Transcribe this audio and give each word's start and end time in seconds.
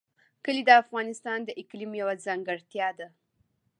کلي 0.45 0.63
د 0.67 0.71
افغانستان 0.83 1.39
د 1.45 1.49
اقلیم 1.61 1.91
یوه 2.01 2.13
ځانګړتیا 2.25 2.89
ده. 2.99 3.07